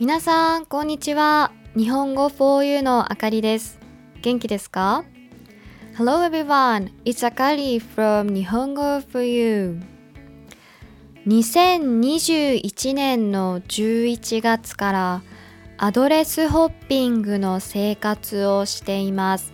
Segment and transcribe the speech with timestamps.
[0.00, 1.52] 皆さん、こんにちは。
[1.76, 3.78] 日本語 4U のあかりです。
[4.22, 5.04] 元気ですか
[5.94, 9.82] ?Hello everyone, it's Akari from 日本語 4U。
[11.26, 15.22] 2021年の11月から
[15.76, 19.52] アドレスホッピングの生活をしています。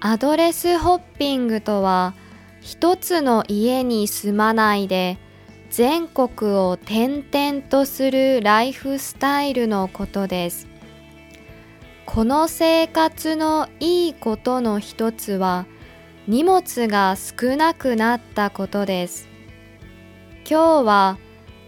[0.00, 2.12] アドレスホッピングとは
[2.60, 5.16] 一つの家に住まないで
[5.70, 10.66] 全国を転々とするライフスタイルのことです。
[12.06, 15.66] この生活のいいことの一つは
[16.26, 19.28] 荷物が少なくなったことです。
[20.44, 21.18] 今日は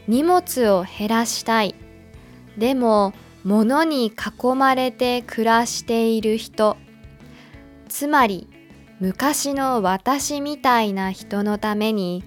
[0.09, 1.77] 荷物を減らしたい。
[2.59, 6.77] でも物に囲まれて暮らしている人。
[7.89, 8.49] つまり
[8.99, 12.25] 昔の私みたいな人のために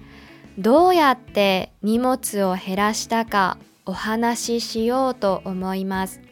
[0.58, 6.22] どうやって荷物を減らしたかお話ししようと思います。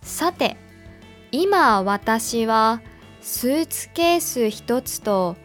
[0.00, 0.56] さて、
[1.30, 2.80] 今私は
[3.20, 5.36] スーツケース一つと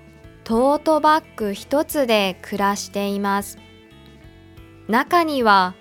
[0.45, 3.57] トートバッグ一つで暮らしています。
[4.87, 5.75] 中には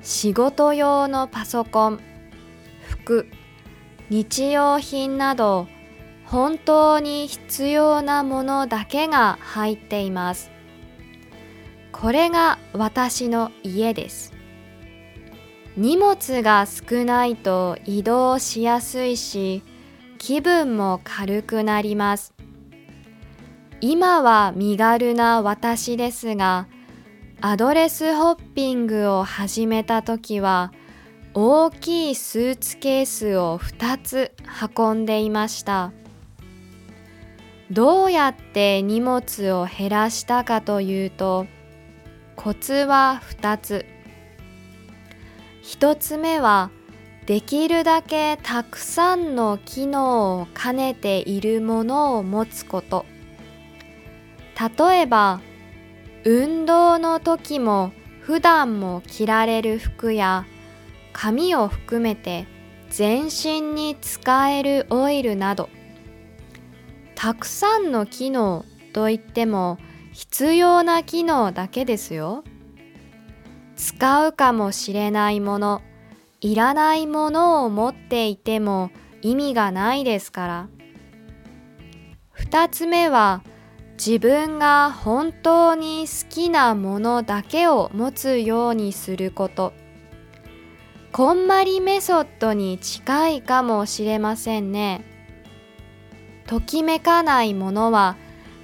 [0.00, 2.00] 仕事用のパソコン、
[2.88, 3.26] 服、
[4.10, 5.66] 日用品など
[6.24, 10.53] 本当に必要なものだけが入っています。
[11.96, 14.32] これが私の家です。
[15.76, 19.62] 荷物が少ないと移動しやすいし、
[20.18, 22.34] 気分も軽くなります。
[23.80, 26.66] 今は身軽な私ですが、
[27.40, 30.72] アドレスホッピングを始めた時は、
[31.32, 34.32] 大きいスーツケースを2つ
[34.76, 35.92] 運んでいました。
[37.70, 41.46] どうやって荷物を減らしたかというと、
[42.36, 43.86] コツは2つ。
[45.62, 46.70] 1つ目は
[47.26, 53.06] できるだけたくさんの機能を兼ねているものを持つこと。
[54.78, 55.40] 例えば
[56.24, 60.44] 運動の時も普段も着られる服や
[61.12, 62.46] 髪を含めて
[62.90, 65.70] 全身に使えるオイルなど。
[67.14, 69.78] たくさんの機能といっても
[70.14, 72.44] 必要な機能だけですよ。
[73.74, 75.82] 使うかもしれないもの、
[76.40, 78.92] いらないものを持っていても
[79.22, 80.68] 意味がないですから。
[82.30, 83.42] 二つ目は
[83.98, 89.72] 自分が本当に好きなものだけを持つようにすること。
[91.10, 95.04] こんまりメソッドに近いかもしれませんね。
[96.46, 98.16] ときめかないものは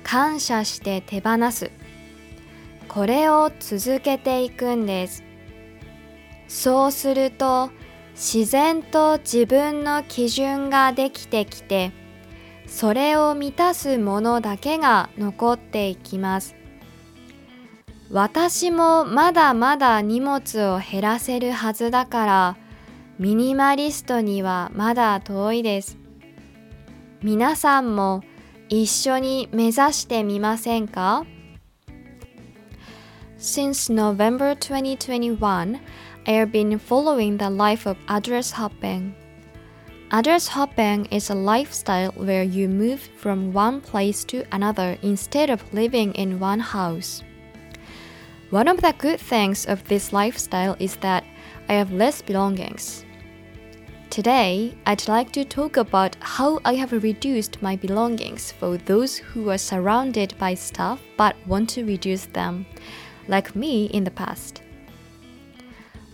[0.02, 1.70] 感謝して手放す。
[2.88, 5.22] これを続けていくんです。
[6.48, 7.70] そうすると
[8.14, 11.92] 自然と自分の基準ができてきて
[12.66, 16.56] それを満たすものだけが残っていきます。
[18.10, 22.56] 私もまだまだ荷物を減らせるはずだから
[23.20, 25.96] ミニマリストにはまだ遠いです。
[27.22, 28.22] 皆さんも
[28.69, 31.25] 一緒に目指してみませんか
[33.37, 35.79] Since November 2021,
[36.25, 39.13] I have been following the life of address hopping.
[40.11, 45.61] Address hopping is a lifestyle where you move from one place to another instead of
[45.73, 47.23] living in one house.
[48.49, 51.23] One of the good things of this lifestyle is that
[51.67, 53.03] I have less belongings.
[54.10, 59.50] Today, I'd like to talk about how I have reduced my belongings for those who
[59.50, 62.66] are surrounded by stuff but want to reduce them,
[63.28, 64.62] like me in the past.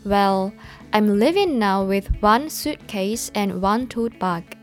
[0.05, 0.53] Well,
[0.93, 4.59] I'm living now with one suitcase and one tote bag.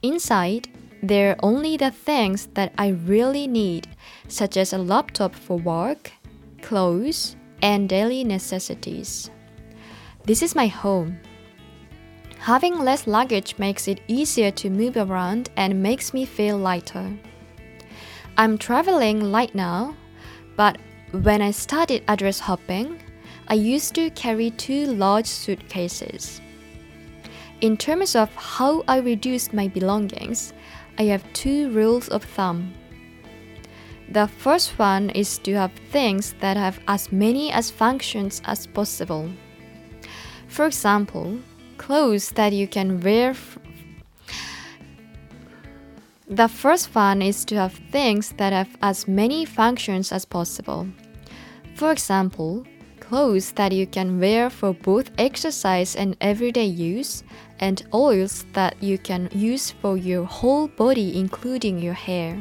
[0.00, 0.66] Inside,
[1.02, 3.86] there are only the things that I really need,
[4.28, 6.10] such as a laptop for work,
[6.62, 9.30] clothes, and daily necessities.
[10.24, 11.18] This is my home.
[12.40, 17.12] Having less luggage makes it easier to move around and makes me feel lighter.
[18.38, 19.94] I'm traveling light now,
[20.56, 20.78] but
[21.12, 22.98] when I started address hopping,
[23.48, 26.40] I used to carry two large suitcases.
[27.60, 30.54] In terms of how I reduced my belongings,
[30.98, 32.72] I have two rules of thumb.
[34.08, 39.30] The first one is to have things that have as many as functions as possible.
[40.48, 41.38] For example,
[41.80, 43.34] clothes that you can wear.
[46.28, 50.86] the first one is to have things that have as many functions as possible.
[51.74, 52.64] For example,
[53.00, 57.24] clothes that you can wear for both exercise and everyday use,
[57.58, 62.38] and oils that you can use for your whole body, including your hair.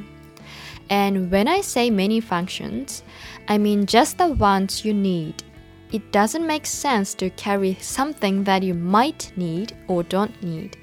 [0.89, 3.03] And when I say many functions,
[3.47, 5.43] I mean just the ones you need.
[5.91, 10.77] It doesn't make sense to carry something that you might need or don't need.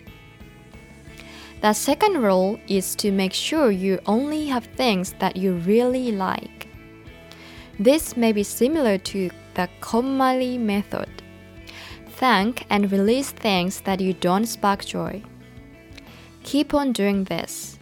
[1.62, 6.68] The second rule is to make sure you only have things that you really like.
[7.78, 11.08] This may be similar to the Komali method.
[12.16, 15.22] Thank and release things that you don't spark joy.
[16.42, 17.78] Keep on doing this.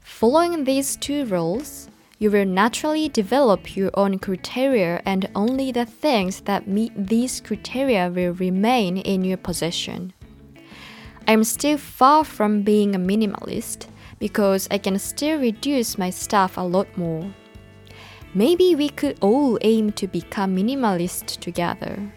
[0.00, 1.88] Following these two rules,
[2.18, 8.08] you will naturally develop your own criteria, and only the things that meet these criteria
[8.08, 10.12] will remain in your possession.
[11.26, 13.86] I'm still far from being a minimalist
[14.18, 17.32] because I can still reduce my stuff a lot more.
[18.34, 22.12] Maybe we could all aim to become minimalist together.